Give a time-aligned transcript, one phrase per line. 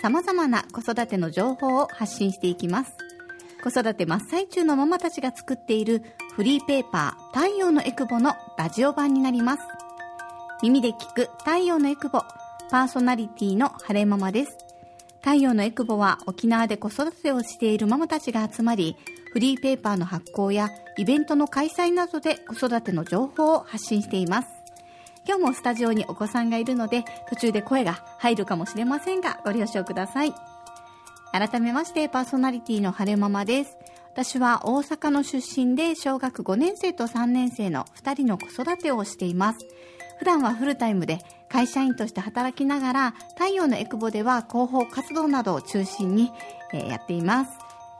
[0.00, 2.92] 様々な子育ての情報を発信していきます。
[3.62, 6.02] 子育て真っ最中のママたちが作っている
[6.34, 9.62] フリーペーパー太陽のエクボのラジオ版になります。
[10.62, 12.22] 耳で聞く太陽のエクボ
[12.70, 14.56] パーソナリティの晴れママです。
[15.20, 18.96] 太陽のエクボは沖縄で子育てをしているママたちが集まり
[19.32, 24.57] フリーペーパーの発行やイベントの開催などで子育ての情報を発信しています。
[25.28, 30.32] 今日もスタジオにお子さんがいるので途中で声が入るかもしれませんがご了承ください。
[31.32, 33.76] 改めましてパーソナリティの晴れママです。
[34.14, 39.58] 私は大阪の出身で小学5年生と3年生の2人の子育てをしています。
[40.18, 41.18] 普段はフルタイムで
[41.50, 46.32] 会社員として働きながら太陽のエクボでは広報活動などを中心に、
[46.72, 47.50] えやっています。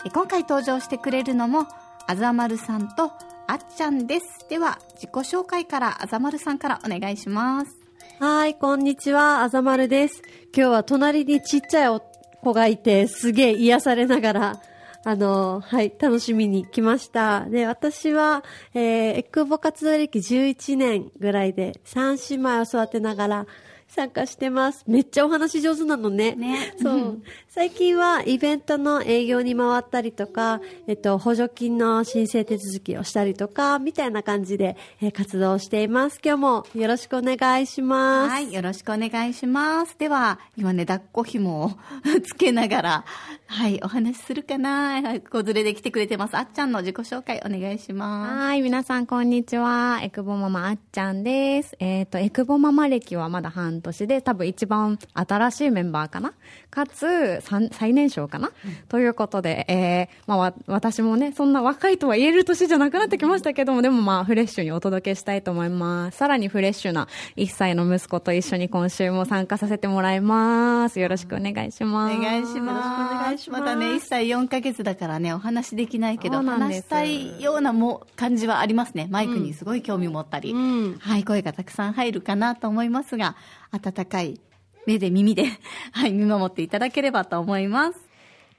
[0.06, 1.66] え今回登場してくれるのも
[2.06, 3.12] あざまるさんと
[3.50, 7.78] あっちゃんですでは自己紹介からあざまるさんからお願いします
[8.20, 10.22] はい、こんにちは、あざまるです。
[10.52, 12.00] 今日は隣にちっちゃい
[12.42, 14.62] 子がいて、すげえ癒されながら、
[15.04, 17.44] あの、はい、楽しみに来ました。
[17.44, 18.42] で、私は、
[18.74, 23.46] えー、エクボ活動歴11年ぐらいで、3姉妹を育てながら
[23.88, 24.84] 参加してます。
[24.86, 26.34] めっちゃお話上手なのね。
[26.34, 27.22] ねそう。
[27.48, 36.20] 最近はイベントの営業に回ったりとか、えっと、補助金の申請手続きをしたりとか、みたいな感じで、えー活動しています。
[36.24, 38.30] 今日もよろしくお願いします。
[38.30, 39.98] はい、よろしくお願いします。
[39.98, 41.70] では、今ね、抱っこ紐を
[42.24, 43.04] つけながら、
[43.46, 46.36] はい、お話しするかな子連れで来てくれてます。
[46.36, 48.38] あっちゃんの自己紹介お願いします。
[48.38, 49.98] はい、皆さんこんにちは。
[50.02, 51.74] エクボママあっちゃんです。
[51.80, 56.32] えっ、と、エクボママ歴はまだ半年で、多分一番新しいメンバーかな？
[56.70, 58.50] かつ、三最年少かな、
[58.88, 66.18] ということで、えー、まあわ、私もね、そんな若いとは言える年じゃなくなってきましたけども、でもまあ、フレッシュにお届けしたいと思います。
[66.18, 71.00] さらにフレッシュな1歳の息子と一緒に今週も参加させてもらいます。
[71.00, 72.18] よろしくお願いしおます。
[72.18, 73.14] 願いします。
[73.14, 79.08] お願いしますまだね、1歳4ヶ月だからね、お話できないけど、話したいようなも感じはありますね。
[79.10, 83.36] マイクにすごい興味持ったり、んはい、声がたくさん入るかなと思いますが、
[83.70, 84.40] 温かい
[84.86, 85.44] 目で耳で、
[85.92, 87.98] はい、見守っていただければと思います。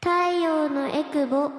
[0.02, 0.10] 太
[0.42, 1.52] 陽のエクボ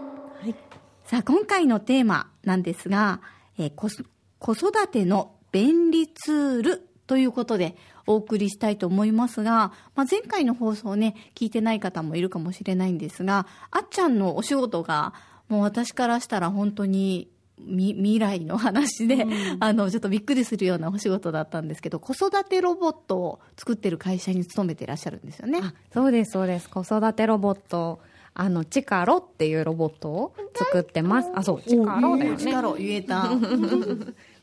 [1.05, 3.21] さあ、今回のテーマなんですが、
[3.59, 4.05] えー
[4.39, 15.13] 子育ての便利ツールということでお送りしたいと思いますが、まあ、前回の放送ね、聞いてない方もいるかもしれないんですが、あっちゃんのお仕事が、
[15.49, 19.27] もう私からしたら本当にみ未来の話で、
[19.61, 25.61] あの、ちょっとびっくりするようなお仕事だったんですけど、子育てロボットを作ってる会社に勤めてらっしゃるんですよね。
[25.63, 26.69] あそうです、そうです。
[26.69, 28.01] 子育てロボット、
[28.35, 31.31] あの、チカロっていうロボットを作ってます。
[31.35, 32.37] あ、そう、チカロだよね。
[32.39, 33.31] 力を言えた。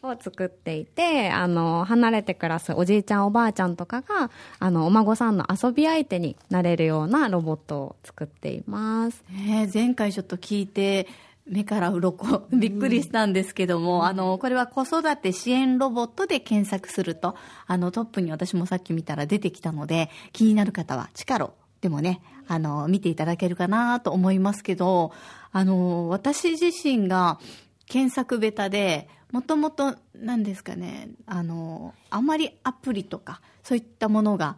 [0.04, 4.30] を作っていて、あの、離れて暮らすおじいちゃんおばあちゃんとかが、
[4.60, 9.24] あの、お孫さんの遊び相手になれるようなロボットを作っています。
[9.32, 11.08] ねえ前回ちょっと聞いて
[11.50, 12.48] 目から鱗。
[12.52, 17.36] びっくりしたんですけども、あのこれは子育て支援ロボットで検索すると
[17.66, 25.12] あのトップに私もさっき見たら出てきたので気になる方は「チカロ」でもねあの見ていただけるかなと思いますけど
[25.52, 27.40] あの私自身が
[27.86, 34.58] 検索ベタでもともと何ですかねあのあんまりアプリとかそういったものが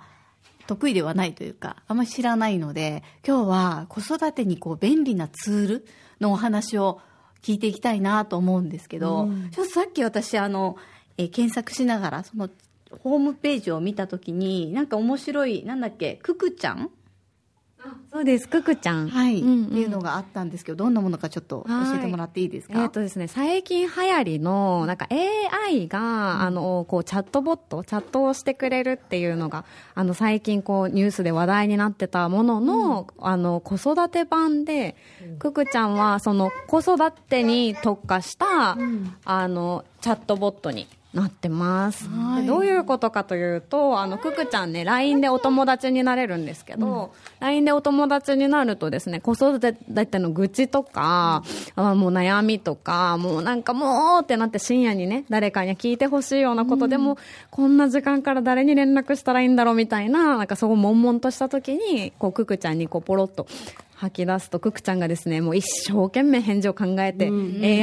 [0.69, 5.85] 得意ではないというか、あんまり知らないので、今日は子育てにこう便利なツール
[6.19, 7.01] のお話を
[7.41, 10.77] 聞いていきたいなと思うんですけど、ちょっとさっき私あの、
[11.17, 12.49] えー検索しながらその
[13.03, 16.89] ホームページを見たときに、なんか面白い、なんだっけ、ククちゃん
[18.11, 19.07] そうです、ククちゃん。
[19.07, 19.65] はい、うんうん。
[19.67, 29.63] っていうのがあったんですけど、どんなものかちょっと教えてもらっていいですか、えっ、とですね、最近流行りの、なんか AI が、あの、こう、チャットボット、チャットをしてくれるっていうのが、
[29.95, 34.95] あの、最近こう、ニュースで話題になってたものの、あの、子育て版で、
[35.37, 38.77] ククちゃんは、その、子育てに特化した、
[39.25, 42.07] あの、チャットボットになってます。
[42.35, 51.43] でどういうことかというと、あの、くくちゃんね、LINE でお友達になれるんですけど、LINE でお友達になるとですね、子育ての愚痴とか、
[51.75, 57.17] あもう悩みとか、もうなんかもうってなって深夜にね、誰かに聞いてほしいようなことでも、
[57.49, 63.47] こんな時間から誰に連絡したらいいんだろうみたいな、なんかそう悶々とした時に、こう、くくちゃんにこう、ポロッと、
[63.99, 67.29] 吐き出すとくくちゃんがですねもう一生懸命返事を考えて、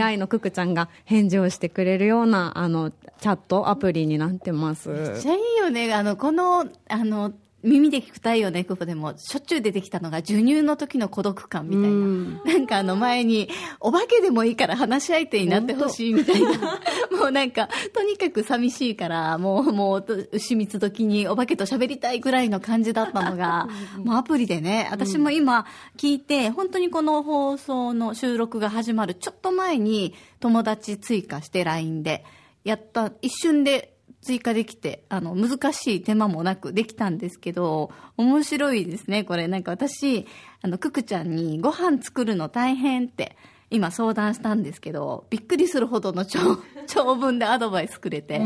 [0.02, 5.92] AI のくくちゃんが返事をしてくれるようなあのチャットアプリになってますめっちゃいいよね。
[5.92, 7.32] あの、この、あの、
[7.66, 12.58] 耳で聞く太陽のエクボでもしょっちゅう出てきたのが授乳の時の孤独感みたいな。
[12.58, 16.80] なんかあの前に、お化けでもいいから話し相手になってほしいみたいな。
[17.18, 23.68] もうなんか、とにかく寂しいから、もう、もう、牛蜜時にお化けと喋りたいぐらいの感じだったのが、
[24.04, 25.66] もうアプリでね、私も今
[25.96, 32.24] 聞いて、本当にこの放送の収録が始まるちょっと前に友達追加して LINE で、
[32.62, 33.95] やった、一瞬で
[34.26, 39.46] 追加できて、あの、難しい手間もなくできたんですけど、面白いですね、これ。
[39.46, 40.26] なんか私、
[40.62, 43.36] あの、くくちゃんにご飯作るの大変って、
[43.70, 46.58] 今相談したんですけど、びっくりするほどの長
[46.88, 48.40] 長文でアドバイスくれて、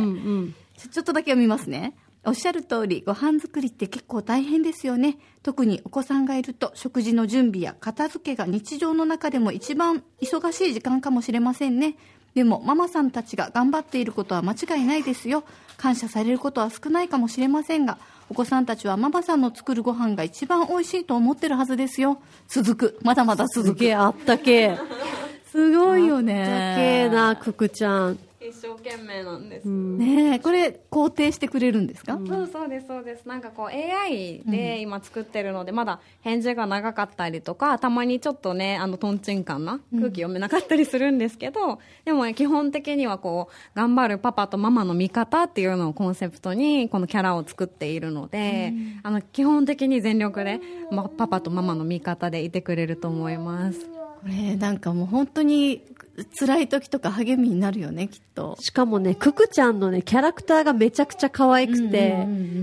[0.76, 1.94] ちょちょっとだけ読みますね。
[2.26, 5.16] おっしゃる通り、ご飯作りって結構大変ですよね。
[5.42, 11.96] 特にお子さんがいると、食事の準備や片付けが日常の中でも一番忙しい時間かもしれませんね。
[12.34, 15.44] でも、ママさんたちが頑張っていることは間違いないですよ。
[15.80, 17.96] 感謝されることは少ないかもしれませんが、
[18.28, 22.20] お子さんたちはママさんの作るご飯が一番美味しいと思ってるはずですよ。
[22.48, 22.98] 続く。
[23.02, 23.80] まだまだす続く。
[23.80, 24.76] げえあったけ。
[25.50, 26.42] すごいよね。
[26.42, 28.18] あったけな、くくちゃん。
[28.50, 33.26] 一生懸命なんです、ねえ、これ肯定してくれるんですか、そうそうですそうです。
[33.26, 48.72] なんかこう AI で今作ってるので、まだ返事が長かったりとかたまにちょっとねあのとんちんかんな空気読めなかったりするんですけど、でも、ね、基本的にはこう頑張るパパとママの味方っていうのをコンセプトにこのキャラを作っているので、
[49.02, 50.60] あの基本的に全力で、
[50.90, 53.80] ま、パパとママの味方でいてくれると思います。
[54.22, 55.82] これなんかもう本当に
[56.24, 58.56] 辛い時とか励みになるよねきっと。
[58.60, 62.10] しかもね、くくちゃんのね、キャラクターがめちゃくちゃ可愛くて、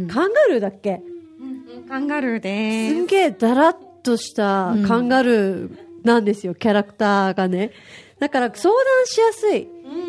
[0.10, 1.02] カンガルーだっけ？
[1.88, 2.96] カンガルーです。
[2.96, 7.72] すんげえだらっとしたカンガルーなんですよ、キャラクターがね。
[8.20, 9.68] だから相談しやすい。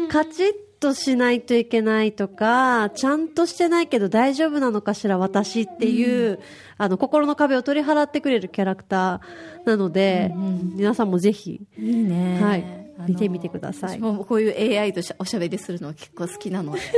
[0.08, 6.38] カチッとしないといけないとか、ちゃんとしてないけど大丈夫なのかしら私っていう、
[6.78, 10.32] あの、心の壁を取り払ってくれるキャラクターなので、
[10.74, 12.40] 皆さんもぜひ、いいね。
[12.40, 13.98] はい見てみてください。
[13.98, 16.80] 私もこういう AI とおしゃべりするの結構好きなので。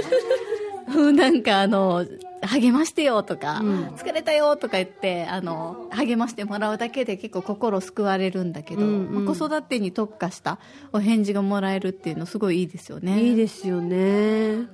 [0.97, 2.05] うんなんかあの
[2.43, 3.61] 励ましてよとか、
[3.97, 10.59] 疲れたよとか言ってあの励ましてもらうだけで結構心救われるんだけど、まあ子育てに特化した
[10.93, 13.23] お返事がもらえるっていうのすごいいいですよね。
[13.23, 14.67] いいですよね。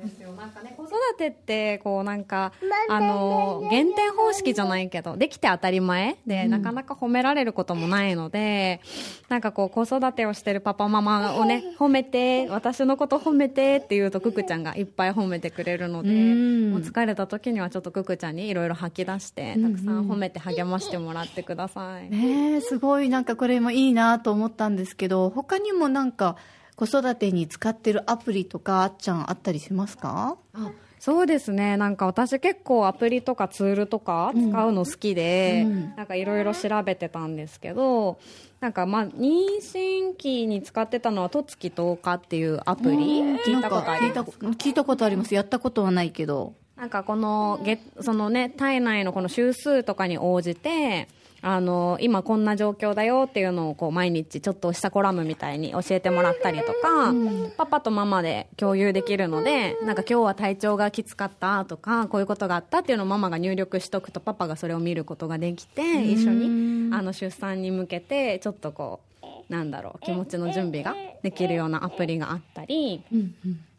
[1.17, 2.53] てってこうなんか
[2.89, 8.81] あの減点方式じゃないけどできて当たり前で、なかなか褒められることもないので
[9.29, 16.71] なんかこう子育てをしてるパパママをね褒めて私のこと褒めてって言うとくくちゃんがいっぱい褒めてくれるので、ん。
[16.73, 22.11] もう疲れた時にはちょっとくくちゃんにいろいろ吐き出してたくさん褒めて励ましてもらってください。
[22.11, 23.09] ねえすごい。
[23.09, 26.37] なんかこれもいいなと思ったんですけど他にもなんか
[26.77, 30.37] 子育てに使ってるアプリとかあっちゃんあったりしますか？
[30.53, 30.71] あ
[31.07, 31.77] そうですね。
[31.77, 35.65] なんか私結構アプリとかツールとか使うの好きで、
[35.97, 38.19] なんかいろいろ調べてたんですけど
[38.59, 45.33] なんかまあ妊娠期に使ってたのは「とつき10日」っていうアプリ聞いたことあります聞いたことあります。
[45.33, 46.55] やったことはないけど。
[46.75, 51.07] なんかこのげそのね体内のこの周数とかに応じて
[51.49, 57.15] あの今こんな状況だよっていうのをこう毎日ちょっとしたコラムみたいに教えてもらったりとか、
[57.57, 73.05] パパとママで共有できるのでなんか今日は体調がきつかったとかこういうことがあったっていうのをママが入力しとくとパパがそれを見ることができて一緒にあの出産に向けてちょっとこうなんだろう気持ちの準備ができるようなアプリがあったり、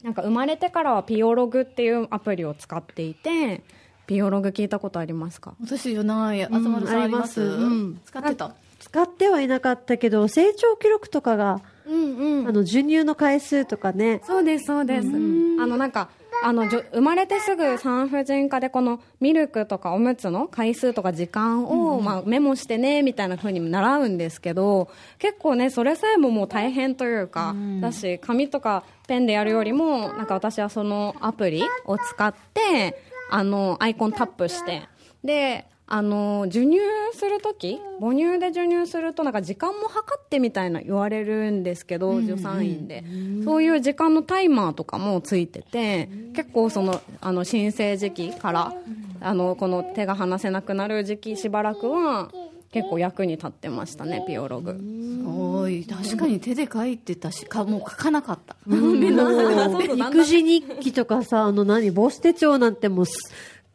[0.03, 3.61] なんか生まれてからはピオログっていうアプリを使っていて
[4.07, 5.53] ピオログ聞いたことありますか？
[5.61, 8.01] 私じゃないあずまるさんあります,、うん。
[8.05, 8.55] 使ってた？
[8.79, 12.47] 使ってはいなかったけど、成長記録とかが、うんうん。
[12.47, 16.09] あの、授乳の回数とかね、そうですそうです、あのなんか
[16.43, 34.83] あの生まれてすぐ産婦人科でこのミルクとかおむつの回数とか時間を、まあ、メモしてねみたいな風に習うんですけど結構ねそれさえももう大変というか、だし紙とかペンでやるよりもなんか私はそのアプリを使ってあのアイコンタップして。
[35.23, 36.79] であの授乳
[37.13, 43.05] するとき母乳で授乳するとなんか時間も測ってみたいな言われるんですけど、助産院で。
[43.45, 48.73] そういう時間のタイマーとかもついてて結構そのあの新生時期から
[49.21, 52.29] あのこの手が離せなくなる時期しばらくは
[52.71, 54.77] 結構役に立ってましたねピオログ。
[55.25, 55.85] おい。
[55.85, 63.13] 確かに手で書いてたしかもう書かなかった、 育児日記とかさ、あの何、母子手帳なんてもうす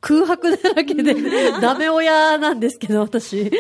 [0.03, 1.15] 空白だらけで、
[1.61, 3.51] ダメ親なんですけど、私。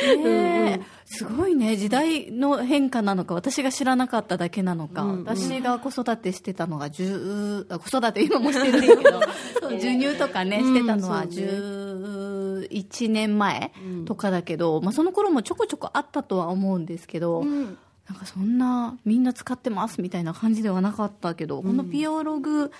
[1.06, 1.76] すごいね。
[1.76, 9.20] 時代の変化なのか私が知らなかっただけなのか、私が子育てしてたのが10あ子育て今もしてるけど
[9.78, 13.72] 授乳とかねしてたのは11年前
[14.06, 22.72] とかだけど、まあ、その頃もちょこちょこあったとは思うんですけど、なんかそんなみんな使ってますみたいな感じではなかったけど、このピオログ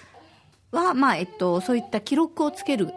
[0.73, 2.89] は、まあえっと、そういった記録をつける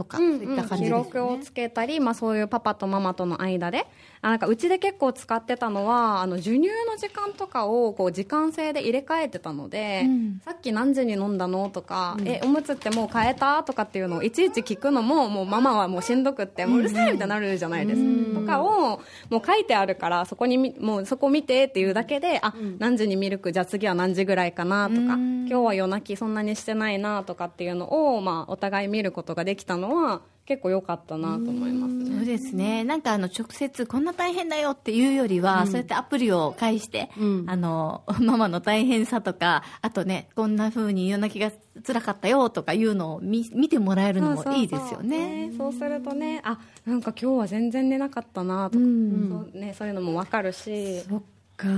[0.00, 0.90] とか、そういった感じ記ですね。
[0.90, 3.86] 録をつけたり、まあ、そういうパパとママとの間で
[4.22, 10.06] あなんかうちで結構使ってたのはあの授乳の時間とかをこう時間制で入れ替えてたので、
[10.44, 19.00] さっき何時に飲んだのとか、えおむつってもう変えたとかっていうのをいちいち聞くのももうママはもうしんどくってもううるさいみたいになるじゃないですか、とかを
[19.30, 32.16] もう書いてあるからそこにみもうそこ見てっていうだけであ、何時にミルクじゃあ次は何時ぐらいかなとか、今日は夜泣きそんなにしてないなとかっていうのを、まあ、お互い見ることができたのは結構良かったなと思いますね。
[32.16, 32.82] そうですね。
[32.82, 37.08] なんかあの直接こんな大変だよっていうよりは、そうやってアプリを介して、
[37.46, 41.52] あの、 ママの大変さとか、あとね、こんな風に夜泣きが
[41.86, 45.52] 辛かったよとかいうのを見見てもらえるのもいいですよね。
[45.56, 50.98] そうするとね、あ、なんか今日は全然寝なかったなとか、そうね、そういうのもわかるし。
[51.02, 51.22] そっ
[51.56, 51.68] か。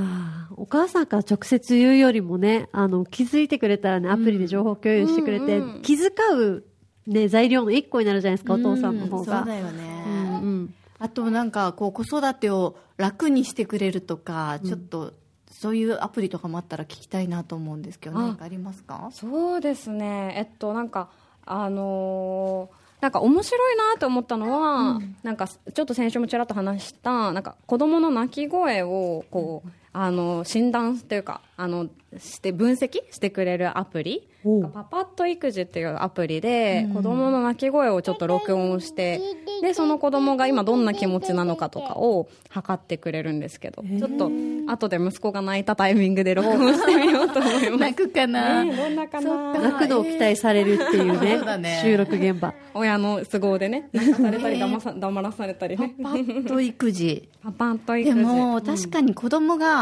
[0.57, 6.65] お母さんから直接言うよりもね、あの、気づいてくれたらね、アプリで情報共有してくれて、気遣う、
[7.07, 9.39] ね、材料の一個になるじゃないですか、お父さんの方が。
[9.39, 10.05] そうだよね。
[10.07, 10.75] うんうん。
[10.99, 15.13] あとなんかこう子育てを楽にしてくれるとか、ちょっと
[15.51, 18.23] そういうアプリとかもあったら聞きたいなと思うんですけど、あ。
[18.23, 19.09] 何かありますか？
[19.13, 20.35] そうですね。
[20.37, 21.09] えっと、なんか、
[21.45, 34.29] あのーなんか面白いなと思ったのは、なんかちょっと先週もちらっと話したなんか子供の泣き声をこう、あの診断というかあのして分析してくれるアプリ。
[34.73, 39.21] パパッと育児っていうアプリで、子供の泣き声をちょっと録音して
[39.61, 44.33] でその子供が今どんな気持ちなのかとかを測ってくれるんですけど、ちょっと
[44.67, 47.71] 後で息子が泣いたタイミングで録音してみようと思います。
[47.79, 49.53] 泣くかな、ねどんなかな？
[49.61, 52.53] 泣くのを期待されるっていうね収録現場。
[52.75, 55.95] 親の都合でね泣かされたり黙さ黙らされたりね。
[56.03, 57.29] パッと育児。
[57.45, 58.15] パパンと育児。
[58.17, 59.82] でも確かに子供が、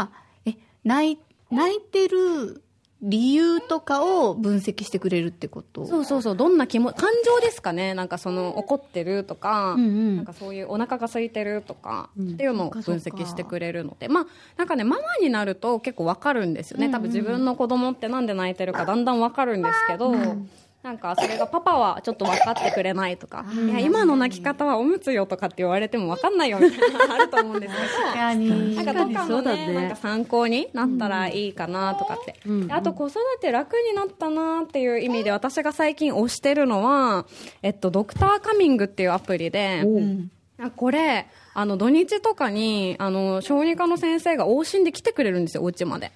[0.83, 1.19] 泣い
[1.51, 2.63] 泣いてる
[3.03, 5.87] 理由とかを分析してくれるってこと？
[5.87, 6.35] そうそうそう。
[6.35, 7.95] どんな気も感情ですかね？
[7.95, 10.15] なんかその怒ってるとか、うんうん。
[10.17, 14.07] なんかそういうお腹が空いてるとか、っていうのを分析してくれるので。
[14.07, 20.13] まあなんかねママになると結構わかるんですよね、多分自分の子供ってなんで泣いてるかだんだんわかるんですけど、
[20.83, 29.67] なんかそれがパパはちょっと分かってくれないとか、いや今の泣き方はおむつよとかって言われても分かんないよみたいなのあると思うんですよ確かになんかとかもね。
[29.67, 32.35] ねなんか参考になったらいいかなとかって、
[32.65, 37.27] であと子育て楽になったなっていう意味で私が最近推してるのは、
[37.61, 39.83] えっと、ドクターカミングっていうアプリで、
[40.59, 46.11] あこれあの土日とかにあの小児科の先生が往診で来てくれるんですよお家まで。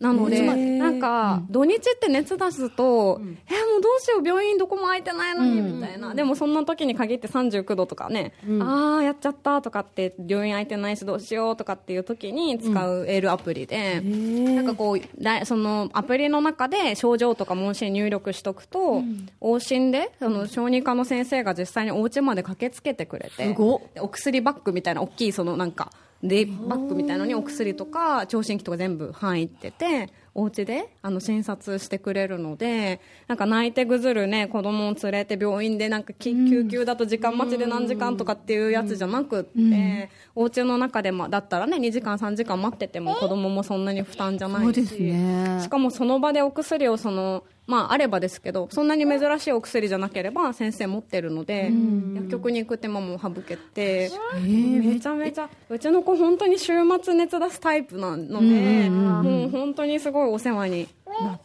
[0.00, 0.42] なので、
[0.78, 6.14] なんか、土日って熱出すと、え、もうどうしよう、病院どこも空いてないのに、みたいな。
[6.14, 19.02] でもそんな時に限って39度とかね、ああ、やっちゃったとかって、病院空いてないしどうしようとかっていう時に使うエールアプリで、なんかこう、そのアプリの中で症状とか問診入力しとくと、
[19.40, 23.56] 往診で、その小児科の先生が実際にお家まで駆けつけてくれて、
[24.00, 25.90] お薬バッグみたいな大きいそのなんか
[26.22, 45.60] デイバッグみたいなのにお薬とか聴診器とか全部入っててお家であの診察してくれるのでなんか泣いてぐずるね子供を連れて病院でなんかき救急だと時間待ちで何時間とかっていうやつじゃなくって、お家の中でもだったらね2時間3時間待ってても子供もそんなに負担じゃないしね。
[45.62, 51.70] しかもその場でお薬をその、まあ、あればですけどそんなに珍しいお薬じゃなければ先生持ってるので、
[52.14, 56.72] 薬局に行く手間も省けて、めちゃめちゃうちの子本当に週
[57.02, 60.88] 末熱出すタイプなので、もう本当にすごいお世話に。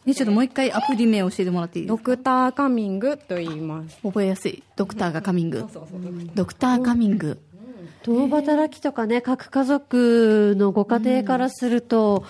[0.06, 2.10] ね、ちょっともう一回アプリ名教えてもらっていいですか？
[2.10, 3.98] ドクターカミングと言います。
[4.02, 4.62] 覚えやすい。
[4.76, 5.66] ドクターがカミング。
[6.34, 7.38] ドクターカミング。
[8.02, 12.24] 共働きとかね、各家族のご家庭からすると、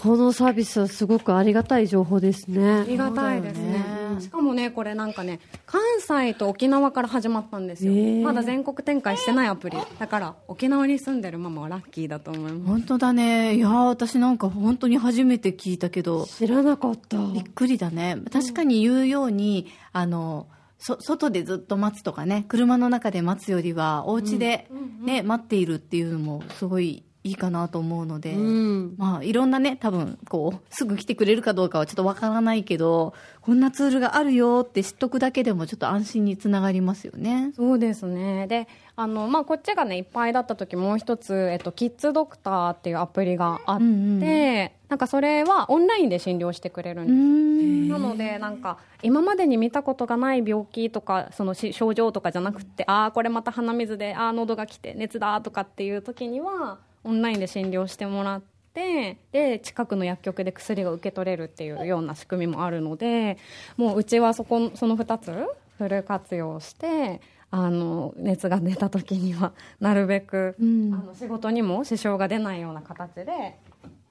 [0.00, 2.70] このサービスはすごくありがたい情報ですね。
[2.70, 3.84] ありがたいですね。
[4.12, 8.22] うんしかもねこれなんかね関西と沖縄から始まったんですよ、へー。
[8.22, 9.78] まだ全国展開してないアプリ。
[9.98, 12.66] だから沖縄に住んでるママはラッキーだと思います。
[12.66, 13.56] 本当だね。
[13.56, 16.26] いやー私なんか本当に初めて聞いたけど。
[16.26, 17.16] 知らなかった。
[17.16, 18.18] びっくりだね。
[18.32, 20.46] 確かに言うように、あの
[20.78, 24.68] そ外でずっと待つとかね車の中で待つよりはお家で、
[25.00, 28.94] ね待っているっていうのもすごいいいかなと思うので、うん。
[28.96, 37.52] まあいろんなね多分こうすぐ来てくれるかどうかはちょっとわからないけどこんなツールがあるよって知っとくだけでもちょっと安心につながりますよね。
[37.56, 58.42] そうですねであの、まあ、こっちがねいっぱいだった時もう一つ、えっと、キッズドクターっていうアプリがあって、うんうんなんかそれはオンラインで診療してくれるんうですんなのでなんか今までに見たことがない病気とかそのし症状とかじゃなくてああこれまた鼻水でああ喉が来て熱だとかっていう時にはオンラインで診療してもらっ
[58.74, 63.38] てで近くの薬局で薬が受け取れるっていうような仕組みもあるので
[63.76, 65.32] もううちはそこその2つ
[65.78, 73.56] フル活用してあの熱が出た時にはなるべく、うんあの仕事にも支障が出ないような形で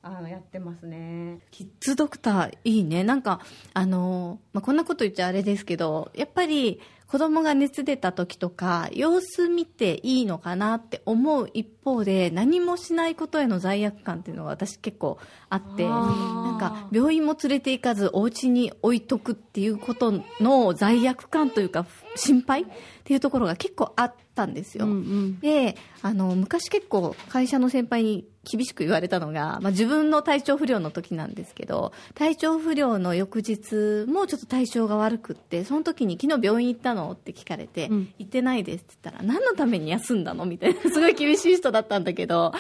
[0.01, 1.39] あのやってますね。
[1.51, 3.41] キッズドクターいいねなんか
[3.73, 15.17] あの、まあ、こんなこと言っちゃあれですけどやっぱり子供が熱出た時とか様子見ていいのかなって思う一方で何もしないことへの罪悪感っていうのが私結構
[15.49, 21.85] あってなんか病院も連れて行かずお家に置いとくっていうことの罪悪感というか
[22.15, 22.65] 心配っ
[23.05, 24.85] ていうところが結構あったんですよ。
[24.85, 25.39] うんうん。
[25.39, 38.13] であの昔結構会社の先輩に厳しく言われたのが、まあ、自分の体調不良の時なんですけど体調不良の翌日もちょっと体調が悪くってその時に昨日病院行ったのって聞かれて、うん。
[38.17, 40.45] 行ってないですって言ったら何のために休んだの？
[40.45, 42.53] みたいな すごい厳しい人だったんだけど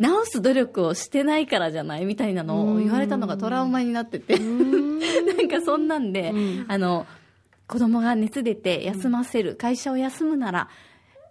[0.00, 4.38] 治す努力をしてないからじゃないみたいなのを言われたのがトラウマになってて。
[4.38, 6.64] なんかそんなんで、うん。
[6.68, 7.06] あの
[7.66, 10.68] 子供が熱出て休ませる、会社を休むなら、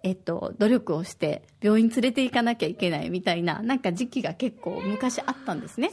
[0.02, 5.92] えっと、努力をして病院連れて行かなきゃいけないみたいななんか時期が結構昔あったんですね。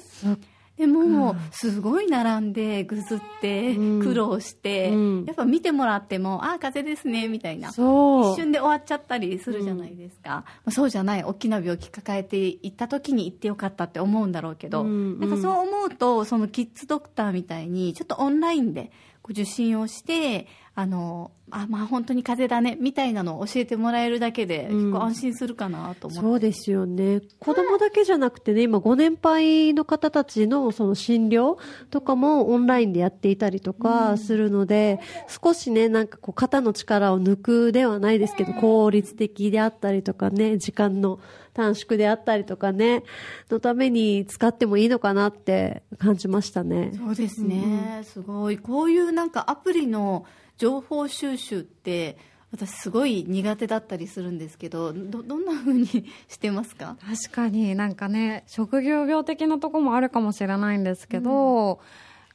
[0.80, 4.02] でも、すごい並んでぐずってうん。
[4.02, 5.26] 苦労して、うん。
[5.26, 7.68] やっぱ見てもらってもああ風邪ですねみたいな。
[7.68, 18.92] 一瞬で終わっちゃったりするじゃないですか、まあそうじゃない大きな病気抱えていった時に行ってよかったって思うんだろうけど、うんなんかそう思うとそのキッズドクターみたいにちょっとオンラインで
[19.30, 24.80] 受診をしてあのあまあ本当に風邪だねみたいなのを教えてもらえるだけでうん。
[24.90, 27.22] 結構安心するかなと思って、そうですよね。
[27.40, 31.58] 子供だけじゃなくてね、今ご年配の方たちのその診療
[31.90, 41.20] とかもオンラインでやっていたりとかするので、少しね、なんかこう肩の力を抜くではないですけど、効率的であったりとかね、時間の
[41.54, 43.04] 短縮であったりとかね、
[43.50, 46.92] のために使ってもいいのかなって感じましたね。
[46.96, 48.58] そうですね、すごい。
[48.58, 50.26] こういうなんかアプリの
[50.60, 52.18] 情報収集って
[52.52, 55.88] 私すごい苦手だったりするんですけどどどんな風に
[56.28, 56.98] してますか？
[57.00, 61.80] 確かになんかね職業病的なとこもあるかもしれないんですけど、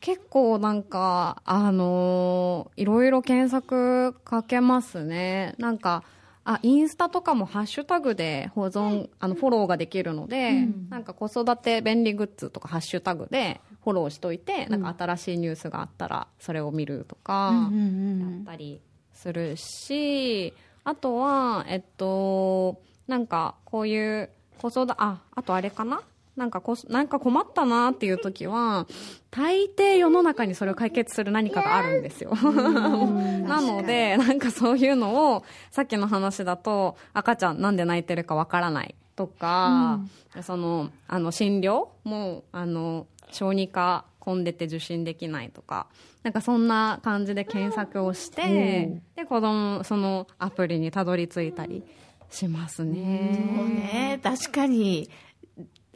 [0.00, 5.54] 結構なんかあのーいろいろ検索かけますね。
[5.58, 6.02] なんか
[6.44, 18.80] あインスタとかもハッシュタグで保存あのフォローができるので、なんか子育て便利グッズとかハッシュタグでフォローしといて、なんか新しいニュースがあったらそれを見るとか、うんうんやったり
[19.12, 26.02] するし、あとは、えっと、なんかこういう子育て、あ、あとあれかな？
[26.36, 28.86] なんかこなんか困ったなっていう時は、
[29.30, 32.34] 大抵世の中にそれを解決する何かがあるんですよ。
[32.42, 40.00] なので、なんかそういうのを、さっきの話だと、赤ちゃんなんで泣いてるかわからないとか、
[40.42, 45.86] その、あの、診療も、あの、小児科混んでて受診できないとか、
[46.22, 51.82] なんかそんな感じで検索をして、で、子供、そのアプリにたどり着いたり
[52.30, 52.92] しますそうね。
[52.92, 55.10] ね確かに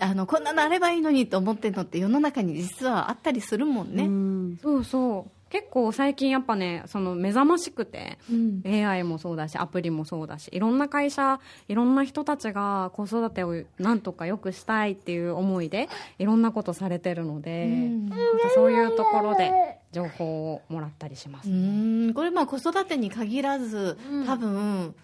[0.01, 5.38] あのこんなのあればいいのにと思ってるのって世の中に実はあったりするもんね、うんそうそう。
[5.51, 8.19] 結構最近やっぱね、その目覚ましくて、
[8.65, 18.39] AI もそうだし、アプリもそうだし、いろんな会社、いろんな人たちが子育てをなんとか良くしたいっていう思いで、いろんなことされてるので、なん。
[18.39, 21.49] かそういうところで情報をもらったりします。
[21.49, 22.15] うーん。
[22.15, 24.95] これまあ子育てに限らず多分、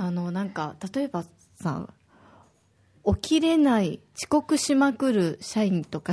[0.00, 1.88] あのなんか例えばさ
[3.14, 6.12] 起きれない遅刻しまくる社員とか。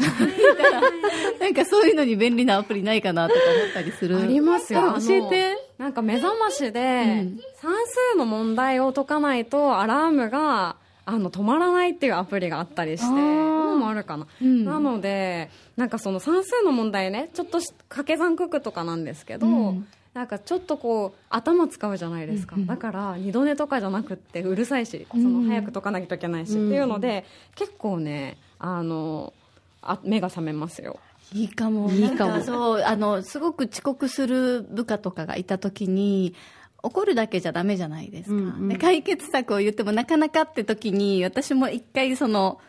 [1.40, 4.18] なんかそういうのに便利なアプリないかなとか思ったりする。
[4.20, 4.96] ありますよ。
[4.96, 5.58] あ教えて。
[5.78, 7.74] なんか目覚ましで、算
[8.12, 13.64] 数の問題を解かないとアラームが、あの止まらないっていうアプリがあったりしてあー。
[13.74, 14.66] 今もあるかな、うん。
[14.66, 29.34] なのでなんかその算数の問題ねちょっとし掛け算九九とかなんですけど、うんなんかちょっとこう頭使うじゃないですか、だから二度寝とかじゃなくってうるさいしその早く解かなきゃいけないし、っていうので結構ねあの
[29.82, 31.00] あ目が覚めますよ。
[31.34, 31.92] いいかも。
[31.92, 32.42] いいかも。
[32.42, 36.36] そう、あの、すごく遅刻する部下とかがいたときに、
[36.84, 38.70] 怒るだけじゃダメじゃないですか、うんうん。
[38.70, 38.78] で。
[38.78, 42.60] 解決策を言ってもなかなかって時に、私も一回その、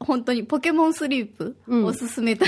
[0.00, 1.84] 本当にポケモンスリープうん。
[1.86, 2.46] を勧めた、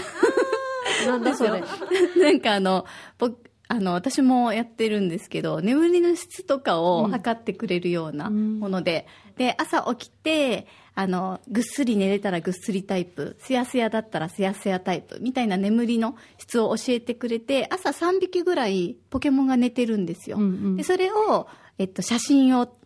[1.06, 1.62] なんだそれ。
[2.22, 2.85] なんかあの、
[3.16, 3.30] ポ
[3.72, 9.06] あの、私もやってるんですけど、眠りの質とかを測ってくれるようなもので、
[9.37, 20.38] で、朝起きて、あの、ぐっすり寝れたらぐっすりタイプ、すやすやだったらすやすやタイプ、みたいな眠りの質を教えてくれて、朝3匹ぐらいポケモンが寝てるんですよ。
[20.38, 21.46] うんうんで、それを、
[21.78, 22.76] えっと、写真を、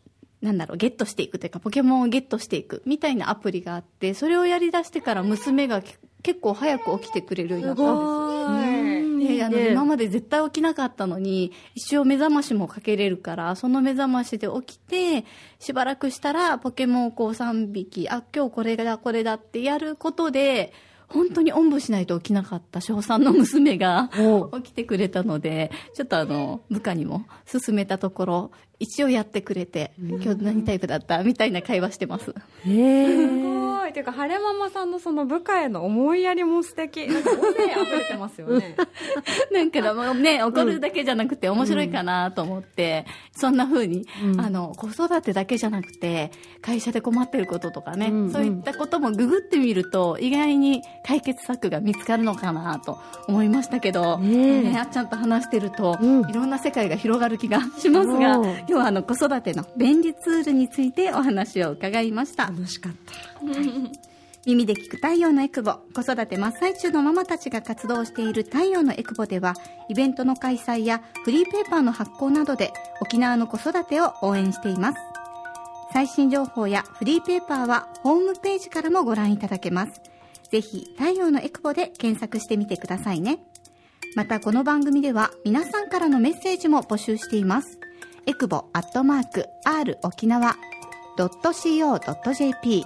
[0.42, 8.83] なんだろう、ゲットしていくというか、ポケモンをゲットしていくみたいなアプリがあって、それをやり出してから娘がけ結構早く起きてくれるようになったんですよ。
[9.72, 15.24] 今まで絶対起きなかったのに一応目覚ましもかけれるからその目覚ましで起きて
[15.58, 20.72] しばらくしたらポケモンをこう3匹あ今日これだこれだってやることで
[21.08, 28.50] 本当におんぶしないと起きなかった小3の娘がお 起きてくれたのでちょっとあの部下にも勧めたところ
[28.84, 31.22] 一応やってくれて今日何タイプだった？
[31.22, 32.26] みたいな会話してます。
[32.26, 32.32] す
[32.68, 33.90] ごい。
[33.90, 37.06] っていうか晴れママさんのその部下への思いやりも素敵。
[37.06, 38.76] なんか個性溢れてますよね。
[39.52, 44.06] なんかもうね、怒るだけじゃなくて面白いかなと思って、そんな風に、
[44.38, 48.30] あの、子育てだけじゃなくて、会社で困ってることとかね、うん。
[48.32, 56.28] そういったこともググってみると、意外に解決策が見つかるのかなと思いましたけど、ねあっちゃんと話してると、うん。
[56.28, 62.46] いろんな世界が広がる気がしますが、おー今日はあの子育ての便利ツールについてお話を伺いました。
[62.46, 63.12] 楽しかった。
[64.46, 65.74] 耳で聞く太陽のエクボ。
[65.94, 69.54] 子育て真っ最中のママたちが活動している太陽のエクボでは
[69.88, 74.98] イベントの開催やフリーペーパーの発行などで沖縄の子育てを応援しています。
[75.92, 80.02] 最新情報やフリーペーパーはホームページからもご覧いただけます。
[80.50, 83.38] ぜひ太陽のエクボで検索してみてくださいね。
[84.16, 87.78] またこの番組では皆さんからのメッセージも募集しています
[88.26, 90.56] エクボアットマーク r 沖縄
[91.18, 92.84] .co.jp